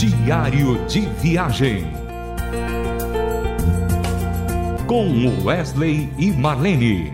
Diário 0.00 0.82
de 0.86 1.00
Viagem. 1.20 1.84
Com 4.86 5.44
Wesley 5.44 6.08
e 6.16 6.30
Marlene. 6.30 7.12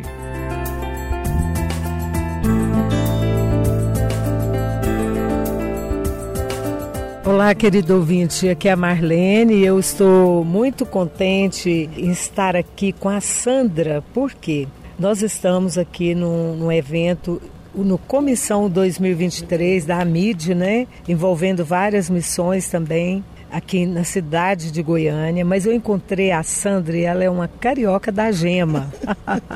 Olá, 7.25 7.53
querido 7.57 7.97
ouvinte, 7.97 8.49
aqui 8.49 8.69
é 8.69 8.71
a 8.71 8.77
Marlene 8.77 9.65
eu 9.65 9.81
estou 9.81 10.45
muito 10.45 10.87
contente 10.87 11.91
em 11.97 12.13
estar 12.13 12.55
aqui 12.55 12.93
com 12.93 13.09
a 13.09 13.21
Sandra, 13.21 14.05
porque 14.15 14.69
nós 14.97 15.23
estamos 15.23 15.77
aqui 15.77 16.15
num, 16.15 16.55
num 16.55 16.71
evento 16.71 17.43
no 17.85 17.99
Comissão 17.99 18.69
2023 18.69 19.85
da 19.85 20.01
AMID, 20.01 20.55
né? 20.55 20.87
Envolvendo 21.09 21.65
várias 21.65 22.09
missões 22.09 22.69
também 22.69 23.25
aqui 23.57 23.87
na 23.87 24.05
cidade 24.05 24.71
de 24.71 24.83
Goiânia, 24.83 25.43
mas 25.43 25.65
eu 25.65 25.73
encontrei 25.73 26.31
a 26.31 26.43
Sandra 26.43 26.97
e 26.97 27.05
ela 27.05 27.25
é 27.25 27.31
uma 27.31 27.49
carioca 27.49 28.13
da 28.13 28.31
gema. 28.31 28.93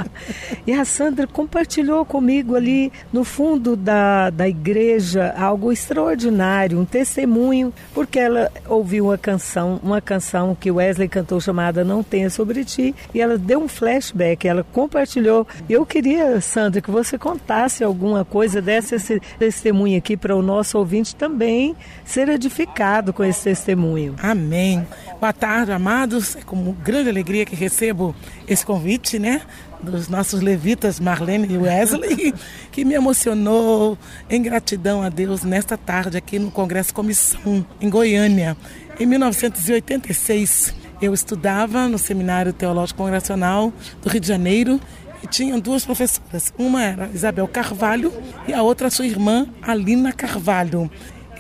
e 0.66 0.72
a 0.72 0.86
Sandra 0.86 1.26
compartilhou 1.26 2.06
comigo 2.06 2.56
ali 2.56 2.90
no 3.12 3.24
fundo 3.24 3.76
da, 3.76 4.30
da 4.30 4.48
igreja 4.48 5.34
algo 5.36 5.70
extraordinário, 5.70 6.80
um 6.80 6.86
testemunho, 6.86 7.74
porque 7.92 8.18
ela 8.18 8.50
ouviu 8.66 9.06
uma 9.06 9.18
canção, 9.18 9.78
uma 9.82 10.00
canção 10.00 10.54
que 10.54 10.70
Wesley 10.70 11.08
cantou 11.08 11.38
chamada 11.38 11.84
Não 11.84 12.02
Tenha 12.02 12.30
Sobre 12.30 12.64
Ti, 12.64 12.94
e 13.14 13.20
ela 13.20 13.36
deu 13.36 13.60
um 13.60 13.68
flashback, 13.68 14.48
ela 14.48 14.64
compartilhou. 14.72 15.46
Eu 15.68 15.84
queria, 15.84 16.40
Sandra, 16.40 16.80
que 16.80 16.90
você 16.90 17.18
contasse 17.18 17.84
alguma 17.84 18.24
coisa 18.24 18.62
dessa 18.62 18.96
esse 18.96 19.20
testemunho 19.38 19.98
aqui 19.98 20.16
para 20.16 20.34
o 20.34 20.40
nosso 20.40 20.78
ouvinte 20.78 21.14
também 21.14 21.76
ser 22.02 22.30
edificado 22.30 23.12
com 23.12 23.22
esse 23.22 23.44
testemunho 23.44 23.89
testemunho. 23.90 24.14
Amém. 24.22 24.86
Boa 25.18 25.32
tarde, 25.32 25.72
amados. 25.72 26.36
É 26.36 26.42
com 26.42 26.72
grande 26.72 27.08
alegria 27.08 27.44
que 27.44 27.56
recebo 27.56 28.14
esse 28.46 28.64
convite, 28.64 29.18
né? 29.18 29.42
Dos 29.82 30.08
nossos 30.08 30.40
levitas 30.40 31.00
Marlene 31.00 31.52
e 31.52 31.56
Wesley, 31.56 32.34
que 32.70 32.84
me 32.84 32.94
emocionou 32.94 33.98
em 34.28 34.42
gratidão 34.42 35.02
a 35.02 35.08
Deus 35.08 35.42
nesta 35.42 35.76
tarde 35.76 36.18
aqui 36.18 36.38
no 36.38 36.50
Congresso 36.50 36.92
Comissão, 36.94 37.66
em 37.80 37.88
Goiânia. 37.88 38.56
Em 38.98 39.06
1986, 39.06 40.74
eu 41.00 41.14
estudava 41.14 41.88
no 41.88 41.98
Seminário 41.98 42.52
Teológico 42.52 42.98
Congregacional 42.98 43.72
do 44.02 44.10
Rio 44.10 44.20
de 44.20 44.28
Janeiro 44.28 44.78
e 45.22 45.26
tinha 45.26 45.58
duas 45.58 45.84
professoras. 45.84 46.52
Uma 46.58 46.82
era 46.82 47.10
Isabel 47.14 47.48
Carvalho 47.48 48.12
e 48.46 48.52
a 48.52 48.62
outra 48.62 48.90
sua 48.90 49.06
irmã, 49.06 49.46
Alina 49.62 50.12
Carvalho. 50.12 50.90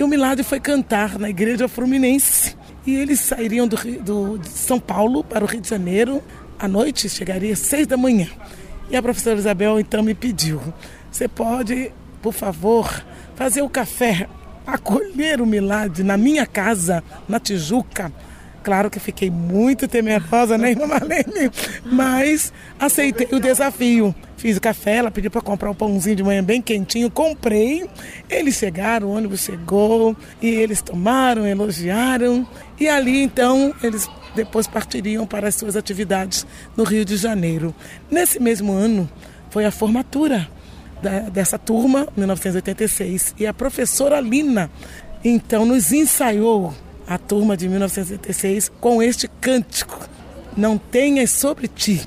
E 0.00 0.02
o 0.02 0.08
Milagre 0.08 0.42
foi 0.42 0.58
cantar 0.58 1.18
na 1.18 1.28
igreja 1.28 1.68
Fluminense. 1.68 2.56
E 2.86 2.94
eles 2.94 3.20
sairiam 3.20 3.68
do, 3.68 3.76
do, 4.00 4.38
de 4.38 4.48
São 4.48 4.80
Paulo 4.80 5.22
para 5.22 5.44
o 5.44 5.46
Rio 5.46 5.60
de 5.60 5.68
Janeiro. 5.68 6.22
À 6.58 6.66
noite, 6.66 7.06
chegaria 7.06 7.52
às 7.52 7.58
seis 7.58 7.86
da 7.86 7.98
manhã. 7.98 8.26
E 8.88 8.96
a 8.96 9.02
professora 9.02 9.38
Isabel 9.38 9.78
então 9.78 10.02
me 10.02 10.14
pediu: 10.14 10.58
você 11.12 11.28
pode, 11.28 11.92
por 12.22 12.32
favor, 12.32 13.04
fazer 13.36 13.60
o 13.60 13.68
café, 13.68 14.26
acolher 14.66 15.38
o 15.42 15.46
Milagre 15.46 16.02
na 16.02 16.16
minha 16.16 16.46
casa, 16.46 17.04
na 17.28 17.38
Tijuca. 17.38 18.10
Claro 18.62 18.90
que 18.90 19.00
fiquei 19.00 19.30
muito 19.30 19.88
temerosa, 19.88 20.58
né, 20.58 20.70
irmã 20.70 20.86
Marlene? 20.86 21.50
Mas 21.84 22.52
aceitei 22.78 23.28
o 23.32 23.40
desafio. 23.40 24.14
Fiz 24.36 24.56
o 24.56 24.60
café, 24.60 24.96
ela 24.96 25.10
pediu 25.10 25.30
para 25.30 25.40
comprar 25.40 25.70
um 25.70 25.74
pãozinho 25.74 26.16
de 26.16 26.22
manhã 26.22 26.42
bem 26.42 26.60
quentinho, 26.60 27.10
comprei. 27.10 27.88
Eles 28.28 28.56
chegaram, 28.56 29.08
o 29.08 29.16
ônibus 29.16 29.40
chegou 29.40 30.16
e 30.40 30.48
eles 30.48 30.82
tomaram, 30.82 31.46
elogiaram. 31.46 32.46
E 32.78 32.88
ali 32.88 33.22
então 33.22 33.74
eles 33.82 34.08
depois 34.34 34.66
partiriam 34.66 35.26
para 35.26 35.48
as 35.48 35.54
suas 35.54 35.76
atividades 35.76 36.46
no 36.76 36.84
Rio 36.84 37.04
de 37.04 37.16
Janeiro. 37.16 37.74
Nesse 38.10 38.40
mesmo 38.40 38.72
ano 38.72 39.08
foi 39.50 39.64
a 39.64 39.70
formatura 39.70 40.48
da, 41.02 41.20
dessa 41.30 41.58
turma, 41.58 42.06
1986, 42.16 43.34
e 43.38 43.46
a 43.46 43.54
professora 43.54 44.20
Lina 44.20 44.70
então 45.24 45.66
nos 45.66 45.92
ensaiou 45.92 46.74
a 47.10 47.18
turma 47.18 47.56
de 47.56 47.68
1986 47.68 48.70
com 48.80 49.02
este 49.02 49.26
cântico: 49.40 49.98
Não 50.56 50.78
tenhas 50.78 51.30
sobre 51.32 51.66
ti 51.66 52.06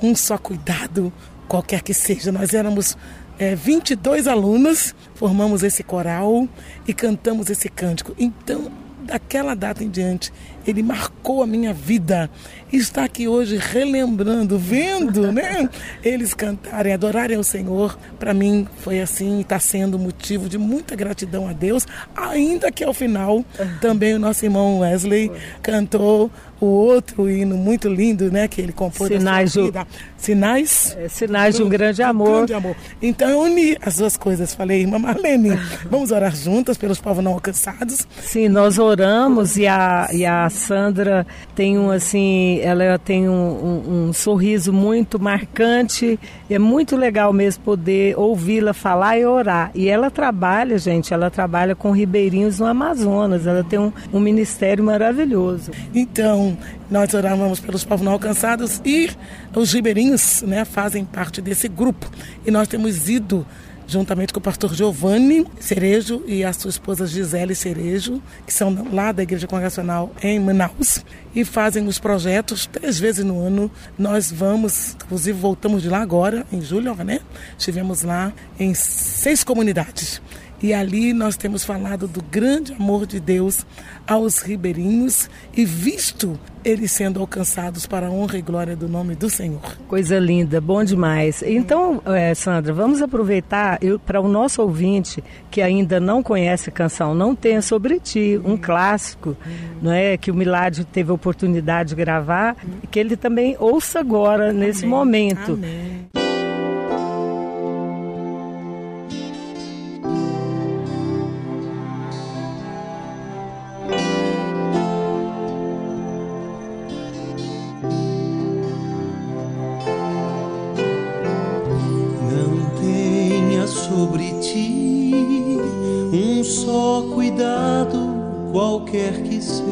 um 0.00 0.14
só 0.14 0.38
cuidado, 0.38 1.12
qualquer 1.48 1.82
que 1.82 1.92
seja. 1.92 2.30
Nós 2.30 2.54
éramos 2.54 2.96
é, 3.40 3.56
22 3.56 4.28
alunos, 4.28 4.94
formamos 5.16 5.64
esse 5.64 5.82
coral 5.82 6.48
e 6.86 6.94
cantamos 6.94 7.50
esse 7.50 7.68
cântico. 7.68 8.14
Então, 8.16 8.70
daquela 9.02 9.54
data 9.56 9.82
em 9.82 9.90
diante, 9.90 10.32
ele 10.66 10.82
marcou 10.82 11.42
a 11.42 11.46
minha 11.46 11.72
vida. 11.72 12.30
E 12.72 12.76
está 12.76 13.04
aqui 13.04 13.28
hoje 13.28 13.56
relembrando, 13.56 14.58
vendo, 14.58 15.30
né? 15.30 15.68
Eles 16.02 16.34
cantarem, 16.34 16.92
adorarem 16.92 17.38
o 17.38 17.44
Senhor. 17.44 17.96
Para 18.18 18.34
mim 18.34 18.66
foi 18.80 19.00
assim, 19.00 19.40
está 19.40 19.58
sendo 19.60 19.98
motivo 19.98 20.48
de 20.48 20.58
muita 20.58 20.96
gratidão 20.96 21.48
a 21.48 21.52
Deus. 21.52 21.86
Ainda 22.16 22.72
que 22.72 22.82
ao 22.82 22.92
final 22.92 23.44
também 23.80 24.14
o 24.14 24.18
nosso 24.18 24.44
irmão 24.44 24.80
Wesley 24.80 25.30
cantou 25.62 26.30
o 26.60 26.66
outro 26.66 27.28
hino 27.30 27.56
muito 27.56 27.88
lindo, 27.88 28.30
né, 28.30 28.48
que 28.48 28.60
ele 28.60 28.72
compôs 28.72 29.10
Sinais 29.10 29.54
da 29.54 29.62
vida. 29.62 29.86
Sinais? 30.16 30.96
É, 30.98 31.08
sinais 31.08 31.56
de 31.56 31.62
um 31.62 31.68
grande 31.68 32.02
amor. 32.02 32.28
Um 32.28 32.36
grande 32.46 32.54
amor. 32.54 32.76
Então 33.00 33.28
eu 33.28 33.40
uni 33.40 33.76
as 33.80 33.96
duas 33.96 34.16
coisas. 34.16 34.54
Falei, 34.54 34.80
irmã 34.80 34.98
Marlene, 34.98 35.50
vamos 35.90 36.10
orar 36.10 36.34
juntas 36.34 36.78
pelos 36.78 36.98
povos 36.98 37.22
não 37.22 37.34
alcançados? 37.34 38.06
Sim, 38.22 38.48
nós 38.48 38.78
oramos 38.78 39.56
e 39.56 39.66
a, 39.66 40.08
e 40.12 40.24
a 40.24 40.48
Sandra 40.56 41.26
tem 41.54 41.78
um 41.78 41.90
assim, 41.90 42.58
ela 42.60 42.98
tem 42.98 43.28
um, 43.28 43.32
um, 43.32 44.08
um 44.08 44.12
sorriso 44.12 44.72
muito 44.72 45.20
marcante. 45.20 46.18
É 46.50 46.58
muito 46.58 46.96
legal 46.96 47.32
mesmo 47.32 47.62
poder 47.62 48.18
ouvi-la 48.18 48.74
falar 48.74 49.18
e 49.18 49.24
orar. 49.24 49.70
E 49.74 49.88
ela 49.88 50.10
trabalha, 50.10 50.78
gente, 50.78 51.14
ela 51.14 51.30
trabalha 51.30 51.76
com 51.76 51.92
ribeirinhos 51.92 52.58
no 52.58 52.66
Amazonas. 52.66 53.46
Ela 53.46 53.62
tem 53.62 53.78
um, 53.78 53.92
um 54.12 54.18
ministério 54.18 54.82
maravilhoso. 54.82 55.70
Então, 55.94 56.58
nós 56.90 57.14
orávamos 57.14 57.60
pelos 57.60 57.84
povos 57.84 58.04
não 58.04 58.12
alcançados 58.12 58.80
e 58.84 59.10
os 59.54 59.72
ribeirinhos 59.72 60.42
né, 60.42 60.64
fazem 60.64 61.04
parte 61.04 61.40
desse 61.40 61.68
grupo. 61.68 62.10
E 62.44 62.50
nós 62.50 62.66
temos 62.66 63.08
ido 63.08 63.46
juntamente 63.86 64.32
com 64.32 64.38
o 64.38 64.42
pastor 64.42 64.74
Giovanni 64.74 65.46
Cerejo 65.60 66.22
e 66.26 66.44
a 66.44 66.52
sua 66.52 66.70
esposa 66.70 67.06
Gisele 67.06 67.54
Cerejo, 67.54 68.20
que 68.46 68.52
são 68.52 68.88
lá 68.92 69.12
da 69.12 69.22
Igreja 69.22 69.46
Congregacional 69.46 70.12
em 70.22 70.40
Manaus, 70.40 71.04
e 71.34 71.44
fazem 71.44 71.86
os 71.86 71.98
projetos 71.98 72.66
três 72.66 72.98
vezes 72.98 73.24
no 73.24 73.40
ano. 73.40 73.70
Nós 73.98 74.32
vamos, 74.32 74.96
inclusive 75.04 75.38
voltamos 75.38 75.82
de 75.82 75.88
lá 75.88 76.00
agora, 76.00 76.46
em 76.52 76.60
julho, 76.60 76.94
né? 76.96 77.20
Estivemos 77.58 78.02
lá 78.02 78.32
em 78.58 78.74
seis 78.74 79.44
comunidades. 79.44 80.20
E 80.62 80.72
ali 80.72 81.12
nós 81.12 81.36
temos 81.36 81.64
falado 81.64 82.08
do 82.08 82.22
grande 82.22 82.72
amor 82.72 83.06
de 83.06 83.20
Deus 83.20 83.66
aos 84.06 84.40
ribeirinhos 84.40 85.28
e 85.54 85.64
visto 85.64 86.38
eles 86.64 86.90
sendo 86.90 87.20
alcançados 87.20 87.86
para 87.86 88.08
a 88.08 88.10
honra 88.10 88.38
e 88.38 88.42
glória 88.42 88.74
do 88.74 88.88
nome 88.88 89.14
do 89.14 89.30
Senhor. 89.30 89.60
Coisa 89.86 90.18
linda, 90.18 90.60
bom 90.60 90.82
demais. 90.82 91.42
Então, 91.46 92.02
é, 92.04 92.34
Sandra, 92.34 92.72
vamos 92.72 93.00
aproveitar 93.00 93.78
para 94.04 94.20
o 94.20 94.26
nosso 94.26 94.62
ouvinte 94.62 95.22
que 95.48 95.62
ainda 95.62 96.00
não 96.00 96.22
conhece 96.22 96.70
a 96.70 96.72
canção 96.72 97.14
Não 97.14 97.36
Tenha 97.36 97.62
Sobre 97.62 98.00
Ti, 98.00 98.40
um 98.44 98.56
clássico, 98.56 99.36
não 99.80 99.92
é, 99.92 100.16
que 100.16 100.30
o 100.30 100.34
Milagre 100.34 100.84
teve 100.84 101.10
a 101.10 101.14
oportunidade 101.14 101.90
de 101.90 101.94
gravar, 101.94 102.56
que 102.90 102.98
ele 102.98 103.16
também 103.16 103.56
ouça 103.60 104.00
agora, 104.00 104.52
nesse 104.52 104.84
Amém. 104.84 104.90
momento. 104.90 105.52
Amém. 105.52 106.25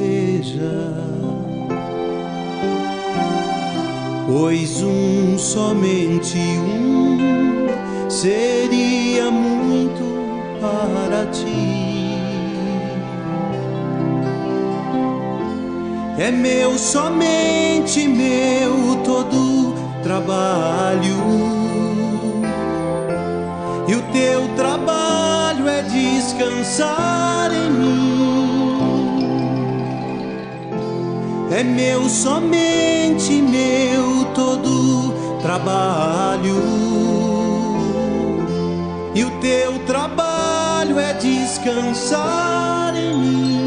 Seja. 0.05 0.95
Pois 4.27 4.83
um, 4.83 5.39
somente 5.39 6.39
um, 6.39 7.67
seria 8.09 9.31
muito 9.31 10.05
para 10.61 11.27
ti. 11.27 11.85
É 16.19 16.31
meu, 16.31 16.79
somente 16.79 18.07
meu, 18.07 19.03
todo 19.05 19.75
trabalho. 20.03 20.84
É 31.55 31.63
meu, 31.63 32.09
somente 32.09 33.41
meu 33.41 34.25
todo 34.35 35.15
trabalho. 35.41 36.61
E 39.15 39.23
o 39.23 39.31
teu 39.41 39.79
trabalho 39.87 40.99
é 40.99 41.13
descansar 41.15 42.97
em 42.97 43.17
mim. 43.17 43.64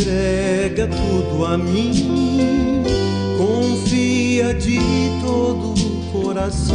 Entrega 0.00 0.88
tudo 0.88 1.44
a 1.44 1.58
mim, 1.58 2.82
confia 3.36 4.54
de 4.54 4.80
todo 5.20 5.74
o 5.74 6.10
coração. 6.10 6.74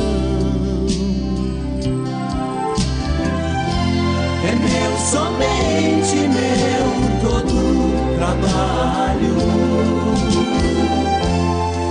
É 4.44 4.52
meu, 4.54 4.96
somente 5.10 6.18
meu, 6.28 6.88
todo 7.28 7.56
trabalho 8.16 9.36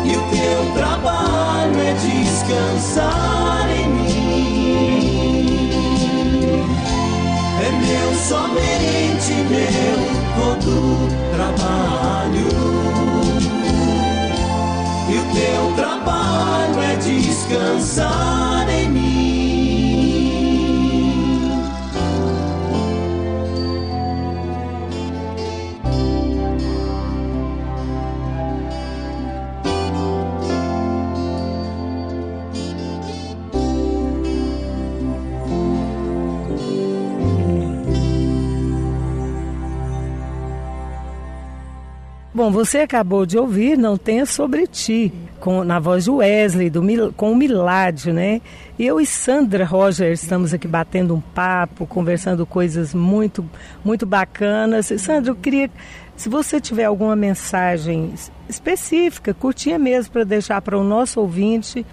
e 0.04 0.10
o 0.16 0.22
teu 0.30 0.72
trabalho 0.74 1.80
é 1.80 1.94
descansar 1.94 3.68
em 3.76 3.88
mim. 3.88 5.18
É 7.60 7.68
meu, 7.72 8.14
somente 8.22 8.93
Teu 15.44 15.74
trabalho 15.76 16.80
é 16.80 16.96
descansar 16.96 18.66
em 18.70 18.88
mim. 18.88 19.43
Bom, 42.44 42.50
você 42.50 42.80
acabou 42.80 43.24
de 43.24 43.38
ouvir 43.38 43.78
Não 43.78 43.96
Tenha 43.96 44.26
Sobre 44.26 44.66
Ti, 44.66 45.10
com, 45.40 45.64
na 45.64 45.78
voz 45.78 46.04
de 46.04 46.10
Wesley, 46.10 46.68
do, 46.68 46.82
com 47.16 47.32
o 47.32 47.34
Miládio, 47.34 48.12
né? 48.12 48.42
Eu 48.78 49.00
e 49.00 49.06
Sandra 49.06 49.64
Roger 49.64 50.12
estamos 50.12 50.52
aqui 50.52 50.68
batendo 50.68 51.14
um 51.14 51.22
papo, 51.22 51.86
conversando 51.86 52.44
coisas 52.44 52.92
muito, 52.92 53.48
muito 53.82 54.04
bacanas. 54.04 54.92
Sandra, 54.98 55.30
eu 55.30 55.34
queria, 55.34 55.70
se 56.16 56.28
você 56.28 56.60
tiver 56.60 56.84
alguma 56.84 57.16
mensagem 57.16 58.12
específica, 58.46 59.32
curtinha 59.32 59.78
mesmo, 59.78 60.12
para 60.12 60.24
deixar 60.24 60.60
para 60.60 60.76
o 60.76 60.84
nosso 60.84 61.22
ouvinte, 61.22 61.86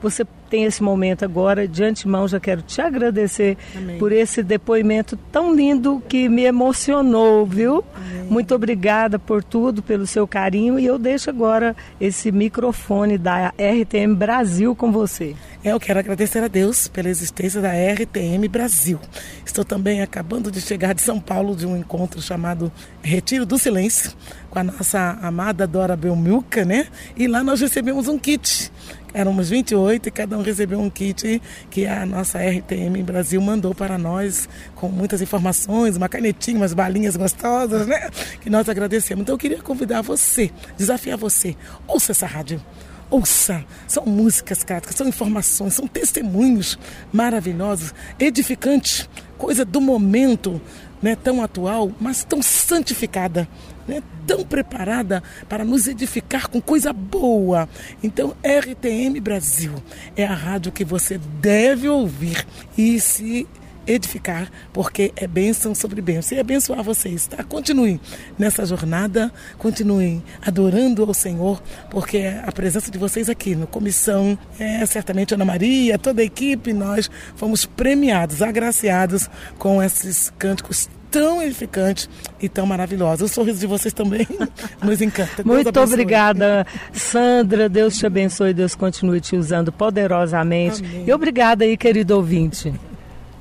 você 0.00 0.24
tem 0.48 0.64
esse 0.64 0.82
momento 0.82 1.24
agora. 1.24 1.68
De 1.68 1.84
antemão, 1.84 2.26
já 2.26 2.40
quero 2.40 2.62
te 2.62 2.80
agradecer 2.80 3.56
Amém. 3.76 3.98
por 3.98 4.12
esse 4.12 4.42
depoimento 4.42 5.16
tão 5.30 5.54
lindo 5.54 6.02
que 6.08 6.28
me 6.28 6.44
emocionou, 6.44 7.46
viu? 7.46 7.84
Amém. 7.94 8.24
Muito 8.28 8.54
obrigada 8.54 9.18
por 9.18 9.42
tudo, 9.42 9.82
pelo 9.82 10.06
seu 10.06 10.26
carinho. 10.26 10.78
E 10.78 10.86
eu 10.86 10.98
deixo 10.98 11.30
agora 11.30 11.76
esse 12.00 12.32
microfone 12.32 13.18
da 13.18 13.48
RTM 13.48 14.14
Brasil 14.14 14.74
com 14.74 14.90
você. 14.90 15.34
Eu 15.64 15.80
quero 15.80 15.98
agradecer 15.98 16.42
a 16.42 16.48
Deus 16.48 16.88
pela 16.88 17.08
existência 17.08 17.60
da 17.60 17.70
RTM 17.72 18.46
Brasil. 18.48 18.98
Estou 19.44 19.64
também 19.64 20.02
acabando 20.02 20.50
de 20.50 20.60
chegar 20.60 20.94
de 20.94 21.02
São 21.02 21.20
Paulo 21.20 21.56
de 21.56 21.66
um 21.66 21.76
encontro 21.76 22.22
chamado 22.22 22.70
Retiro 23.02 23.44
do 23.44 23.58
Silêncio 23.58 24.12
com 24.50 24.58
a 24.58 24.64
nossa 24.64 25.18
amada 25.20 25.66
Dora 25.66 25.96
Belmilca, 25.96 26.64
né? 26.64 26.86
E 27.16 27.26
lá 27.26 27.42
nós 27.42 27.60
recebemos 27.60 28.08
um 28.08 28.18
kit 28.18 28.70
Éramos 29.14 29.48
28 29.48 30.08
e 30.08 30.10
cada 30.10 30.37
um 30.38 30.42
recebeu 30.42 30.80
um 30.80 30.88
kit 30.88 31.40
que 31.70 31.86
a 31.86 32.06
nossa 32.06 32.38
RTM 32.38 33.02
Brasil 33.02 33.40
mandou 33.40 33.74
para 33.74 33.98
nós, 33.98 34.48
com 34.74 34.88
muitas 34.88 35.20
informações, 35.20 35.96
uma 35.96 36.08
canetinha, 36.08 36.58
umas 36.58 36.72
balinhas 36.72 37.16
gostosas, 37.16 37.86
né? 37.86 38.10
Que 38.40 38.48
nós 38.48 38.68
agradecemos. 38.68 39.22
Então 39.22 39.34
eu 39.34 39.38
queria 39.38 39.62
convidar 39.62 40.02
você, 40.02 40.50
desafiar 40.76 41.18
você, 41.18 41.56
ouça 41.86 42.12
essa 42.12 42.26
rádio. 42.26 42.62
Ouça, 43.10 43.64
são 43.86 44.04
músicas 44.04 44.62
cráticas, 44.62 44.94
são 44.94 45.08
informações, 45.08 45.72
são 45.72 45.86
testemunhos 45.86 46.78
maravilhosos, 47.10 47.94
edificantes, 48.18 49.08
coisa 49.38 49.64
do 49.64 49.80
momento, 49.80 50.60
né, 51.00 51.16
tão 51.16 51.42
atual, 51.42 51.90
mas 51.98 52.22
tão 52.22 52.42
santificada 52.42 53.48
né, 53.88 54.02
tão 54.26 54.44
preparada 54.44 55.22
para 55.48 55.64
nos 55.64 55.88
edificar 55.88 56.48
com 56.48 56.60
coisa 56.60 56.92
boa. 56.92 57.68
Então, 58.02 58.36
RTM 58.44 59.18
Brasil 59.20 59.72
é 60.14 60.24
a 60.24 60.34
rádio 60.34 60.70
que 60.70 60.84
você 60.84 61.18
deve 61.40 61.88
ouvir 61.88 62.46
e 62.76 63.00
se 63.00 63.48
edificar, 63.88 64.50
porque 64.72 65.12
é 65.16 65.26
bênção 65.26 65.74
sobre 65.74 66.02
bênção. 66.02 66.36
E 66.36 66.40
abençoar 66.40 66.82
vocês, 66.82 67.26
tá? 67.26 67.42
Continuem 67.42 67.98
nessa 68.38 68.66
jornada, 68.66 69.32
continuem 69.56 70.22
adorando 70.42 71.02
ao 71.02 71.14
Senhor, 71.14 71.62
porque 71.90 72.30
a 72.44 72.52
presença 72.52 72.90
de 72.90 72.98
vocês 72.98 73.30
aqui 73.30 73.56
no 73.56 73.66
Comissão, 73.66 74.38
é 74.58 74.84
certamente 74.84 75.32
Ana 75.32 75.44
Maria, 75.44 75.98
toda 75.98 76.20
a 76.20 76.24
equipe, 76.24 76.72
nós 76.72 77.10
fomos 77.34 77.64
premiados, 77.64 78.42
agraciados 78.42 79.28
com 79.58 79.82
esses 79.82 80.30
cânticos 80.38 80.88
tão 81.10 81.42
edificante 81.42 82.08
e 82.40 82.48
tão 82.48 82.66
maravilhosa. 82.66 83.24
O 83.24 83.28
sorriso 83.28 83.60
de 83.60 83.66
vocês 83.66 83.92
também 83.92 84.26
nos 84.82 85.00
encanta. 85.00 85.42
Muito 85.44 85.80
obrigada, 85.80 86.66
Sandra. 86.92 87.68
Deus 87.68 87.96
te 87.96 88.06
abençoe, 88.06 88.54
Deus 88.54 88.74
continue 88.74 89.20
te 89.20 89.36
usando 89.36 89.72
poderosamente. 89.72 90.84
Amém. 90.84 91.04
E 91.06 91.12
obrigada 91.12 91.64
aí, 91.64 91.76
querido 91.76 92.16
ouvinte. 92.16 92.72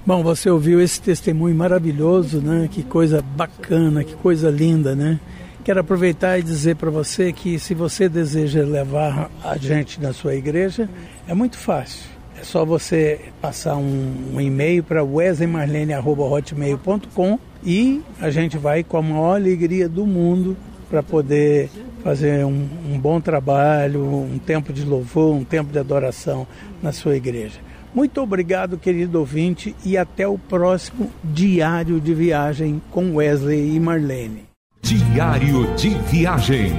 Bom, 0.05 0.23
você 0.23 0.49
ouviu 0.49 0.81
esse 0.81 1.01
testemunho 1.01 1.55
maravilhoso, 1.55 2.39
né? 2.39 2.69
Que 2.71 2.81
coisa 2.81 3.21
bacana, 3.21 4.03
que 4.03 4.15
coisa 4.15 4.49
linda, 4.49 4.95
né? 4.95 5.19
Quero 5.65 5.81
aproveitar 5.81 6.39
e 6.39 6.43
dizer 6.43 6.77
para 6.77 6.89
você 6.89 7.33
que 7.33 7.59
se 7.59 7.73
você 7.73 8.07
deseja 8.07 8.63
levar 8.63 9.29
a 9.43 9.57
gente 9.57 10.01
na 10.01 10.13
sua 10.13 10.33
igreja, 10.33 10.89
é 11.27 11.33
muito 11.33 11.57
fácil 11.57 12.16
é 12.39 12.43
só 12.43 12.63
você 12.63 13.19
passar 13.41 13.77
um, 13.77 14.13
um 14.33 14.41
e-mail 14.41 14.83
para 14.83 15.03
wesleymarlene.hotmail.com 15.03 17.39
e 17.63 18.03
a 18.21 18.29
gente 18.29 18.55
vai 18.57 18.83
com 18.83 18.97
a 18.97 19.01
maior 19.01 19.33
alegria 19.35 19.89
do 19.89 20.05
mundo 20.05 20.55
para 20.89 21.01
poder 21.01 21.71
fazer 22.03 22.45
um, 22.45 22.69
um 22.89 22.99
bom 22.99 23.19
trabalho, 23.19 24.03
um 24.03 24.37
tempo 24.37 24.71
de 24.71 24.85
louvor, 24.85 25.33
um 25.35 25.43
tempo 25.43 25.71
de 25.71 25.79
adoração 25.79 26.45
na 26.81 26.91
sua 26.91 27.17
igreja. 27.17 27.59
Muito 27.93 28.19
obrigado, 28.21 28.77
querido 28.77 29.19
ouvinte, 29.19 29.75
e 29.83 29.97
até 29.97 30.25
o 30.27 30.37
próximo 30.37 31.11
Diário 31.23 31.99
de 31.99 32.13
Viagem 32.13 32.79
com 32.91 33.15
Wesley 33.15 33.75
e 33.75 33.79
Marlene. 33.79 34.45
Diário 34.81 35.73
de 35.75 35.89
Viagem 35.89 36.71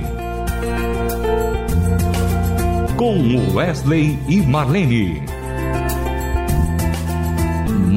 com 2.97 3.55
Wesley 3.55 4.17
e 4.29 4.41
Marlene 4.43 5.38